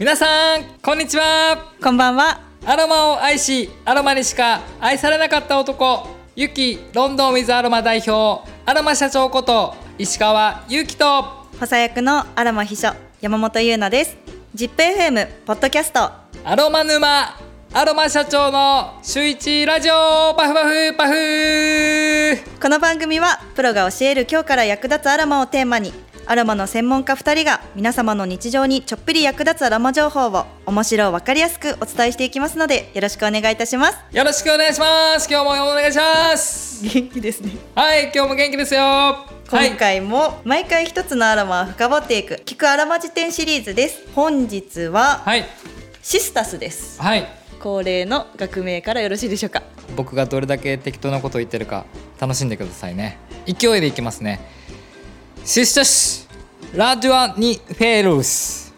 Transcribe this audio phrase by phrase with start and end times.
[0.00, 1.74] 皆さんこんにちは。
[1.78, 2.40] こんばんは。
[2.64, 14.16] アロマを愛しアロマにしか愛されなかった男ゆきロンドンウィズアロマ代表アロマ社長こと石川祐希と補佐役のアロマ秘書山本優奈です。
[14.56, 16.10] ZIPFM ポッドキャスト。
[16.44, 17.36] アロマ沼
[17.74, 22.58] アロマ社長の週一ラジオパフパフパフ。
[22.58, 25.92] この番組はプロが教える今日から役立つアロマをテーマに
[26.30, 33.98] アロマの専門家2人が皆様の日常にちょっぴり役立つアロマ情報を面白わかりやすくお伝えしていきますのでよろしくお願いいたします。
[34.12, 35.28] よろしくお願いします。
[35.28, 36.84] 今日もお願いします。
[36.84, 37.56] 元気ですね。
[37.74, 38.80] はい今日も元気ですよ。
[38.80, 39.26] は
[39.64, 44.04] い今回も毎回一つのアロマを深掘っていく聞くアロマ辞典シリーズです。
[44.14, 45.44] 本日ははい。
[46.00, 47.02] シスタスです。
[47.02, 47.26] はい。
[47.58, 49.64] 恒例の学名からよろしいでしょうか？
[49.96, 51.86] 僕がどれだけ適当なことを言ってるか
[52.20, 53.18] 楽しんでくださいね。
[53.46, 54.60] 勢いでいきますね。
[55.42, 56.19] シスタス
[56.74, 58.72] ラデュアニフェルス。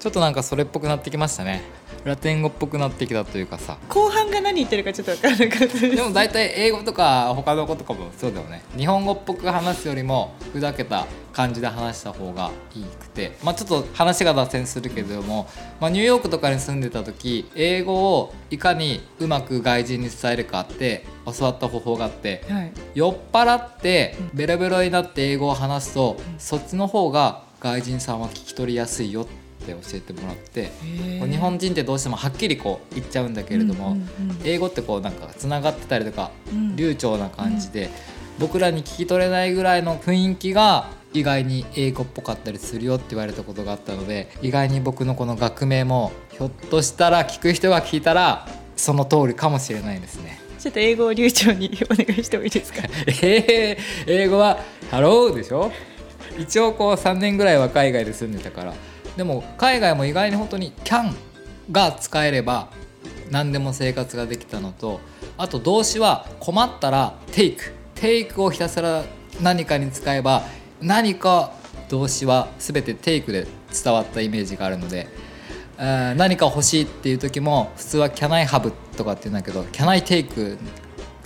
[0.00, 1.77] ちょっとなんかそれっぽくなってきましたね。
[2.08, 3.78] ラテン語っぽくなってきたというかさ。
[3.88, 5.90] 後半が何言ってるかちょっと分からなかったです。
[5.90, 8.62] でも大体英語とか他の子とかもそうだよね。
[8.76, 13.36] 日本語っぽく話すよりも砕けた感じで話した方がいいくて。
[13.44, 15.48] まあちょっと話が脱線するけれども、
[15.80, 21.04] まあ、ニューヨークとかに住んでた時英語をいかにうまく外人に伝えるかって
[21.38, 22.72] 教わった方法があってはい。
[22.94, 29.37] 酔っ払ってベロベロになって英語を話すとそっちの方が外人さんは聞き取りやすいよって
[29.72, 30.70] 教えてもらって
[31.30, 33.96] 日本人ってどうしてもはっきりこう言っちゃうんだけれども、
[34.44, 36.76] 英語ってこうなんかつながってたりとか、うん。
[36.76, 37.90] 流暢な感じで、
[38.38, 48.46] 僕らに聞き取れないぐらいの雰囲気が意外に英語っぽかったりするよって言われたことがあったので意外に僕のこの学名もひょっとしたら聞く人が聞いたら
[48.76, 50.38] その通りかもしれないですね。
[50.58, 52.82] ちょっと英語を流暢にお願いしてもいいですか？
[53.22, 54.58] えー、英語は
[54.90, 55.72] 「ハロー」でしょ？
[56.38, 58.74] 一応こう3年ぐらいは海外で住んでたから
[59.18, 61.12] でも海外も意外に本当に「can」
[61.72, 62.68] が使えれば
[63.32, 65.00] 何でも生活ができたのと
[65.36, 67.58] あと動詞は困ったら「take」
[67.96, 69.02] 「take」をひたすら
[69.42, 70.44] 何かに使えば
[70.80, 71.52] 何か
[71.88, 73.48] 動詞は全て「take」で
[73.84, 75.08] 伝わったイメージがあるので
[75.76, 80.58] 何か欲しいっていう時も普通は「can I have」とかって言うんだけど「can I take」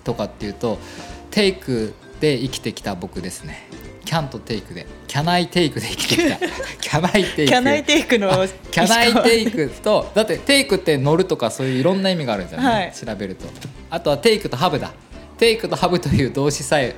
[0.02, 0.78] とかっていうと
[1.30, 3.68] 「take」で生きてきた僕ですね
[4.12, 6.36] 「can」と「take」で「can I take」で生きてきた
[6.98, 12.92] 「can I take」キャナイテイクのあ Can I take とだって take って乗るとかそういういろんな意味があるじゃない、はい。
[12.92, 13.46] 調べると。
[13.90, 14.92] あとは take と have だ。
[15.38, 16.94] take と have という動詞さえ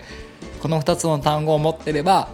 [0.61, 2.29] この2つの単語を持ってれば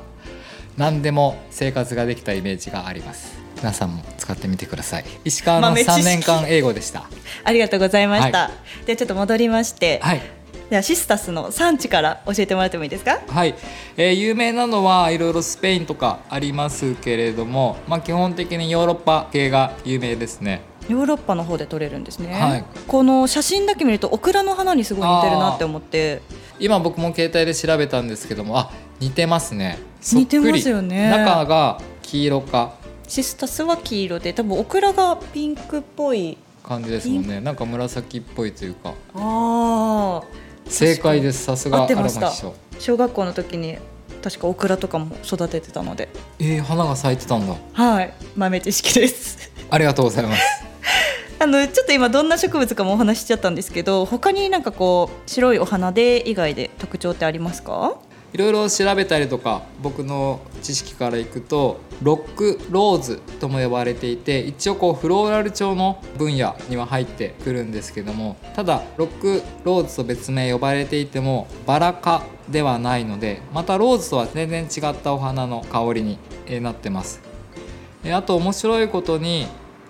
[0.76, 3.38] 何でも生活ができたイメージがあります。
[3.56, 5.04] 皆さんも使ってみてください。
[5.24, 6.04] 石川の3豆知識。
[6.04, 7.04] 年間英語でした。
[7.44, 8.50] ありがとうございました、は
[8.86, 10.39] ではちょっと戻りまして、はい
[10.70, 13.20] ではシスタスの産地から教えてもらってもいいですか？
[13.26, 13.56] はい、
[13.96, 20.62] えー有名なのはいろいろスペインとかありますけれども、まあ、基本的にヨーロッパ系が有名ですね。
[20.88, 22.64] ヨーロッパの方で取れるんですね、はい。
[22.86, 26.22] この写真だけ見るとオクラの花にすごい似てるなって思って。
[26.60, 28.70] 今僕も携帯で調べたんですけどもあ
[29.00, 29.78] 似てますね。
[30.12, 31.10] 似てますよね。
[31.10, 32.74] 中が黄色か。
[33.08, 36.38] シスタスは黄色で多分オクラがピンクっぽい。
[36.62, 37.40] 感じですもんね。
[37.40, 38.94] なんか紫っぽいというか。
[39.14, 40.22] ああ
[40.70, 41.44] 正解です。
[41.44, 42.30] さすが合アロマってました。
[42.30, 43.76] 師匠小学校の時に
[44.22, 46.08] 確かオクラとかも育ててたので。
[46.38, 47.54] えー、花が咲いてたんだ。
[47.72, 48.12] はい。
[48.36, 49.50] 豆知識です。
[49.70, 50.42] ありがとうございます。
[51.42, 57.96] あのちょっと今どんな植物かもお話ししちゃったんですけど他になんかこう白いお花で以外で特徴ってありますか？
[58.32, 76.18] いろいろ調べたりとか僕の知識からいくとロックローズとも呼ばれていて一応こうフローラル調の分野には入ってくるんですけどもただロックローズと別名呼ばれていてもバラ科ではないのでまたローズとは全然違ったお花の香りに
[76.62, 77.20] なってます。
[78.12, 79.46] あと面白いことに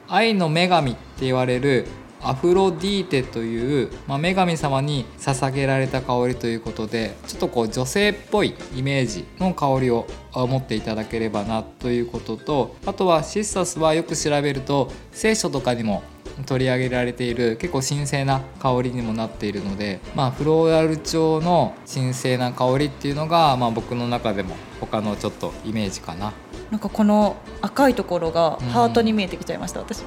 [0.09, 1.87] 愛の女神って言われる
[2.23, 16.03] アフロディーテという、まあ、女神様に捧げられた香りということでちょっとこう女性っぽいイメージの香りを持っていただければなということとあとはシスタスはよく調べると聖書とかにも
[16.47, 26.33] 取り上げられている結構神聖な香りにもなっているので、まあ、フローラル調の神聖な香りっていうのが、まあ、僕の中でも他のちょっとイメージかな。
[26.71, 30.05] なんかこの赤いところがハートに見えてきちゃいました、私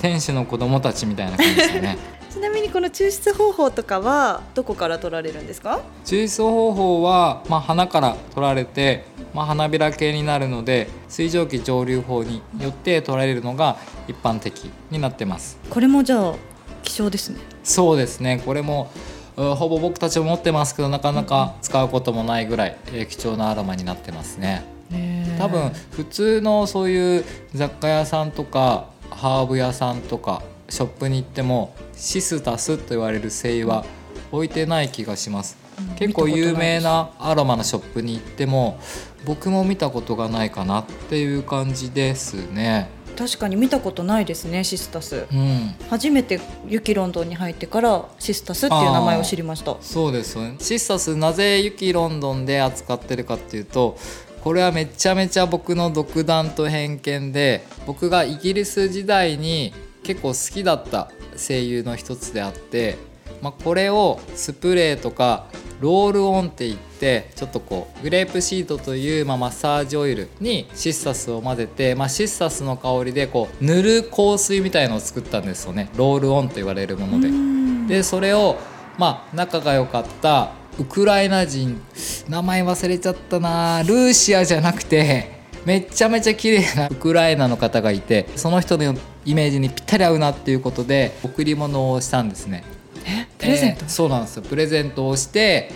[0.00, 1.96] 天使の子供たちみたいな感じですね。
[2.30, 5.80] ちなみにこの抽出方法とかはどこから取られるんですか？
[6.04, 15.56] 抽出方法は、まあ、花から取られて、まあ、花びら系になるので水蒸気蒸留法によって取られるのが一般的になってます。
[15.70, 16.34] これもじゃあ
[16.82, 17.38] 希少ですね。
[17.64, 18.42] そうですね。
[18.44, 18.90] これも
[19.38, 24.62] うほぼ僕たちも持ってますけどなかなか使うこともないぐらい、えー貴重なアロマになってますね。
[25.38, 27.24] 多分普通のそういう
[27.54, 33.84] 雑貨屋さんとかハーブ屋さんとかショップに行ってもシスタスと言われる精油は
[34.32, 35.56] 置いてない気がします、
[35.96, 38.78] 結構有名なアロマのショップに行っても
[39.24, 42.88] 僕も見たことがないかなっていう感じですね。
[43.16, 45.26] 確かに見たことないですねシスタス。
[45.32, 45.74] うん。
[45.88, 46.38] 初めて
[46.68, 49.76] ユキロンドンに入ってからシスタスっていう名前を知りました。
[49.80, 50.36] そうです。
[50.36, 53.96] よねシスタスなぜユキロンドンで扱ってるかっていうと
[54.46, 62.96] これはめちゃめちゃ僕の独断と偏見で僕がイギリス時代に結構好きだった声優の一つであって、
[63.42, 65.46] まあ、これをスプレーとか
[65.80, 77.20] ロールオンって言ってちょっとこうグレープシートという、まあ、マッサージオイルにシスタスを混ぜて、まあ、シスタスの香りでこう塗る香水みたいのを作ったんですよねロールオンと言われるもの
[77.88, 77.96] で。
[77.96, 78.58] でそれを
[78.96, 81.80] まあ仲が良かったウクライナ人
[82.28, 83.82] 名前忘れちゃったな。
[83.82, 85.30] ルーシアじゃなくて
[85.64, 88.94] めちゃめちゃ綺麗な ウクライナの方がいてその人の
[89.24, 92.62] イメージにぴったり合うなっていうことで贈り物をしたんですね。
[93.06, 93.26] え？
[93.38, 94.42] プレゼント、えーそうなんですよ。
[94.42, 95.70] プレゼントをして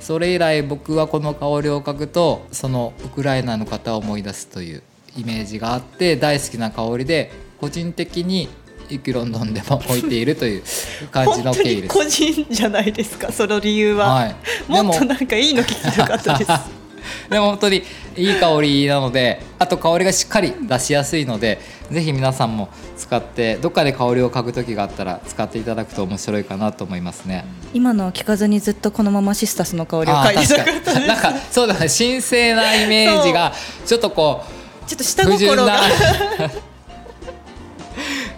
[0.00, 4.82] それ以来僕はこの香りを嗅ぐとそのウクライナの方を思い出すという
[5.16, 7.30] イメージがあって大好きな香りで
[7.60, 8.48] 個人的に
[8.90, 10.62] ユキロンドンでも置いているという
[11.10, 11.94] 感じの経緯です。
[11.94, 14.36] 個人じゃないですかその理由は、はい、
[14.68, 16.50] でももっとなんかいいの聞きたかったです。
[17.28, 17.82] でも本当に
[18.16, 21.60] いい香りなのであと香りがしっかり出しやすいので
[21.90, 27.44] ぜひ皆さんも使ってどっかで香りを嗅ぐ時があったら使っていただくと面白いかなと思いますね。
[27.72, 31.80] 今のを聞かずにずっとこのままシスタスの香りを嗅いでたかったですなんかそうだね。
[31.80, 33.52] 神聖なイメージが
[33.86, 34.44] ちょっとこ
[34.84, 35.80] うちょっと下心が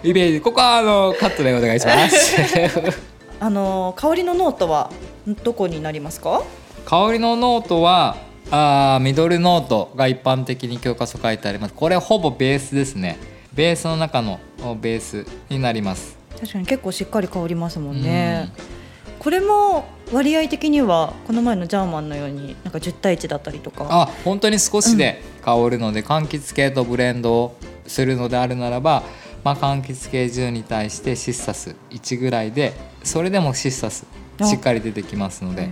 [0.03, 0.41] イメージ。
[0.41, 2.35] ここはあのカットでお願いします。
[3.39, 4.91] あの香りのノートは
[5.43, 6.43] どこになりますか？
[6.85, 8.17] 香りのノートは
[8.51, 11.73] あーミドルノートが一般的に教科書書いてあります。
[11.73, 13.17] これほぼベースですね。
[13.53, 16.17] ベースの中のおベースになります。
[16.37, 18.49] 確かに結構しっかり香りますもんね、
[19.19, 23.87] これも割合的にはこの前のジャーマンのようになんか10対1だったりとか。
[23.89, 27.55] あ本当に少しで香るので、柑橘系とブレンドを
[27.87, 29.03] するのであるならば、
[29.43, 31.75] まあ、柑橘系10に対してシスタス。
[31.91, 32.73] 1ぐらいで
[33.03, 34.05] それでもシスタス
[34.43, 35.69] しっかり出てきますので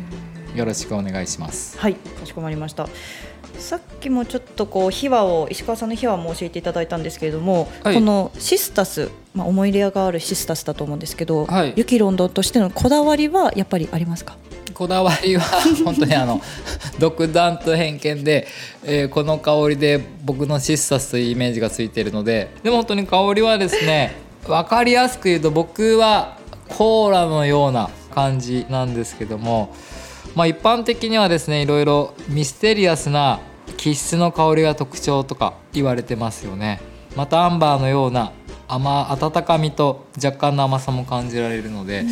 [0.56, 1.78] よろしくお願いします。
[1.80, 2.88] はいかしこまりました。
[3.58, 7.96] さっきもちょっとこう秘話を石川さんの秘話も教えていただいたんですけれども、はい。
[7.96, 11.74] このシスタス、まあ、思い入れがあるシスタスだと思うんですけど、はい。
[11.76, 14.36] ユキロンドンとしてのこだわりはやっぱりありますか？
[14.82, 15.44] こだわりは
[15.86, 16.42] 本当にあの
[16.98, 18.48] 独断と偏見で、
[18.84, 24.16] えーこの香りで僕のシスタスというイメージがついているのででも本当に香りはですね
[24.48, 26.38] 分かりやすく言うと僕は
[26.68, 29.72] コーラのような感じなんですけども、
[30.34, 33.40] まあ、一般的にはですねいろいろミステリアスな
[33.78, 36.82] 気質の香りが特徴とか言われてますよね。
[37.16, 38.32] またアンバーのような
[38.72, 42.06] 甘温かみと若干の甘さも感じられるので、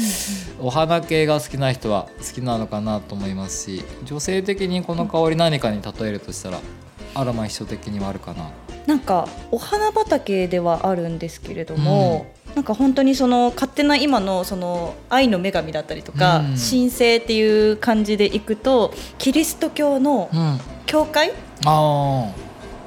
[0.60, 6.60] お花系が好きな人は好きなのかなと思いますし女性的にこの香り何かに例えるとしたら
[7.16, 8.52] アロマ一緒的にはあるかな。
[8.86, 12.26] なんかお花畑ではあるんですけれども、
[12.56, 16.46] なんか本当にその勝手な今のその愛の女神だったりとか、うん。
[16.58, 20.30] 神聖っていう感じでいくとキリスト教の
[20.86, 21.32] 教会
[21.66, 22.34] あ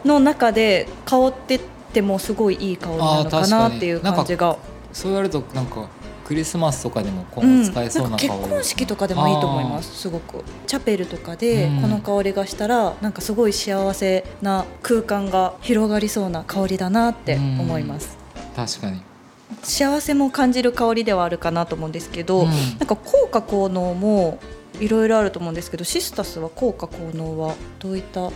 [0.05, 1.61] の中で香ってっ
[1.93, 4.57] てもすごいいい香りなのかなっていう感じが、
[4.93, 5.89] そう言われるとなんか
[6.25, 8.39] クリスマスとかでもうん、今後使えそうな香り、なん。
[8.39, 18.17] か結婚式とかでもいいと思いますすごくチャペルとかでうんこの香りがしたら、なんかすごい幸せな空間が広がりそうな香りだなって思います、
[18.57, 19.03] 確かに。
[19.63, 22.49] 幸せも感じる香りではあるかなと思うんですけど、うん。
[22.49, 24.39] なんか効果効能も
[24.81, 28.31] いろいろあると思うんですけどシスタスは効果効能はどういった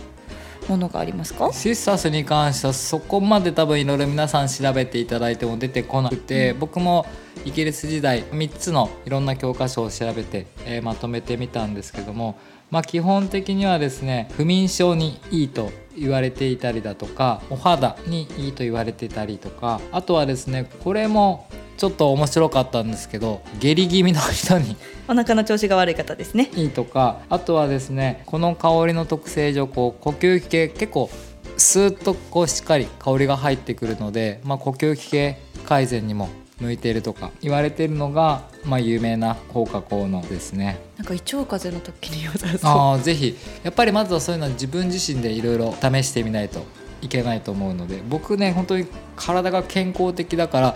[0.67, 1.51] ものがありますか？
[1.53, 7.05] シスタスに関してはそこまで多分いろいろ皆さん調べていただいても出てこなくて、僕も
[7.45, 12.37] イギリス時代3つのいろんな教科書を調べて、えーまとめてみたんですけども、
[12.69, 21.47] まあ、基本的にはですね不眠症にいいと言われていたりだとかお肌にいいと言われてたりとかあとはですねこれも
[21.77, 24.75] ちょっと面白かったんですけど下痢気味の人に
[25.07, 26.49] お腹の調子が悪い方ですね。
[26.55, 31.09] いいとかあとはですねこの香りの特性上こう呼吸器系結構
[31.55, 36.29] スーッとこうしっかり香りが入ってくるので、まあ、呼吸器系改善にも
[36.59, 40.79] 向いているとか言われているのが、まあ、有名な効果効能ですね。
[40.97, 42.57] なんか胃腸風邪の時に良さそう。
[42.63, 43.37] あーぜひ。
[43.63, 46.63] やっぱりまずはそういうのは自分自身でいろいろ試してみないと
[47.01, 50.75] いけないと思うので僕ね本当に体が健康的だから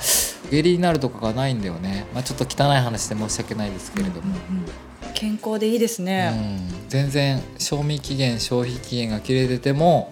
[0.52, 4.36] 下痢になるとかがないんだよね、まあ、ちょっと汚い話で申し訳ないですけれども。
[4.50, 4.66] うんうん
[5.14, 10.10] 健康でいいですね、うん、全然賞味期限消費期限が切れてても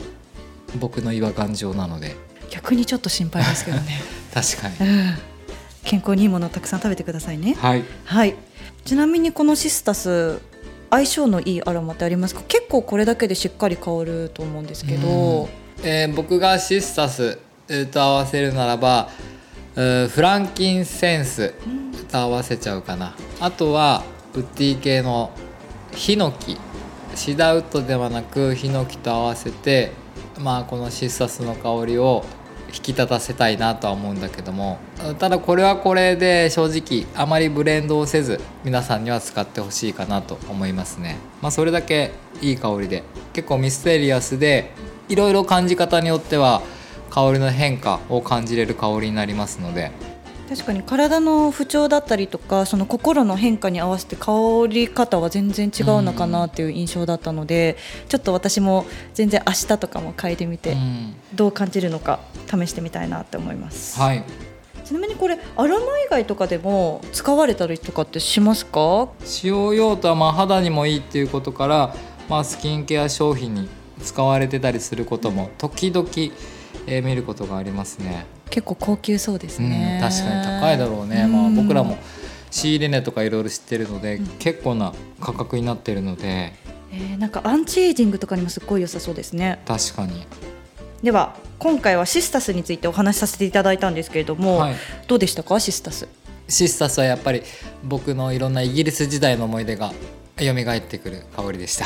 [0.79, 2.15] 僕の胃は頑丈なので。
[2.51, 4.01] 逆にちょっと心配ですけどね。
[4.31, 4.89] 確かに。
[4.89, 5.17] うん。
[5.83, 7.55] 健康にいいものをたくさん食べてくださいね。
[7.59, 7.83] はい。
[8.05, 8.35] はい。
[8.85, 10.39] ちなみにこのシスタス
[10.91, 12.41] 相性のいいアロマってありますか？
[12.47, 15.49] 結構これだけでしっかり香ると思うんですけど、
[15.81, 19.38] えー僕がシスタスえーと合わせるならばうー
[19.79, 21.53] フランキンセンス
[22.11, 23.15] と合わせちゃうかな。
[23.39, 25.31] あとはウッディ系の
[25.93, 26.57] ヒノキ。
[27.15, 29.93] シダウッドではなくヒノキと合わせて
[30.37, 32.25] まあこのシスタスの香りを
[32.67, 34.79] 引き立たせたいなとは思うんだけども。
[35.17, 41.15] ただこれはこれで正直あまりブレンドをせず皆さんには使ってほしいかなと思いますね。
[41.41, 43.03] まあそれだけいい香りで。
[43.31, 44.73] 結構ミステリアスで
[45.07, 46.61] いろいろ感じ方によっては
[47.27, 49.91] 香りの変化を感じれる香りになりますので。
[50.49, 54.31] 確かに体の不調だったりとかその心の変化に合わせて香
[54.67, 61.13] り方は全然違うのかなっていう印象だったので、ちょっと私も全然明日とかも嗅いでみて、うん。
[61.35, 64.23] どう感じるのか試してみたいなって思います、はい。
[64.83, 69.09] ちなみにこれアロマ以外とかでも使われたりとかってしますか？
[69.23, 71.95] 使用用途はまあ肌にもいいっていうことから、
[72.27, 73.69] まあ、スキンケア商品に
[74.03, 76.09] 使われてたりすることも時々、
[76.89, 78.25] えー見ることがありますね。
[78.49, 81.97] 結構高級そうですうん、ね、確かに高いだろうね、まあ、僕らも
[82.49, 84.25] 仕入れ値とかいろいろ知ってるので、うん。
[84.39, 86.53] 結構な価格になってるので。
[86.91, 89.59] えーなんかアンチエイジングとかにもすっごい良さそうですね。
[89.67, 90.25] 確かに、
[91.03, 94.75] では今回はシスタスについてお話しさせていただいたんですけれども、はい、
[95.07, 95.59] どうでしたか？
[95.59, 96.07] シスタス。
[96.47, 97.43] シスタスはやっぱり
[97.83, 99.93] 僕のいろんなイギリス時代の思い出が
[100.39, 101.85] 蘇ってくる香りでした。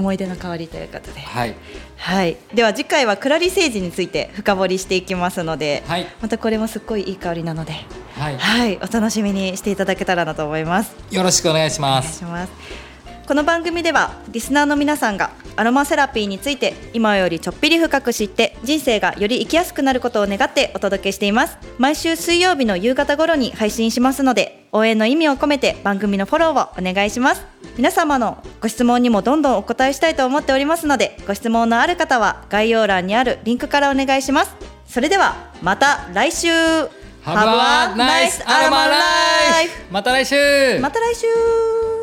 [0.00, 1.20] 思い出の香りということで。
[1.20, 1.54] はい、
[1.96, 2.36] はい。
[2.54, 7.74] では次回はクラリセージについて深掘りしていきますので、はい、またこれもすっごいいい香りなので
[8.18, 8.76] はい、はい。
[8.78, 10.94] お楽しみにしていただけたらなと思います。
[11.10, 12.24] よろしくお願いしおます。
[12.24, 12.89] 願いします
[13.30, 21.56] この番組ではリスナーの皆さんがアロマセラピーについて今よりちょっぴり深く知って人生がより生きやすくなることを願ってお届けしています。
[21.78, 27.46] 毎週水曜日の夕方頃に配信しますので応援の意味を込めて番組のフォローをお願いします。
[27.76, 34.56] 皆様のご質問にもどんどんお答えしたいと思っておりますのでご質問のある方は概要欄にあるリンクからお願いします。
[34.88, 36.48] それではまた来週。
[36.48, 39.86] Have a nice Aroma Life!
[39.92, 40.80] また来週!
[40.80, 41.99] また来週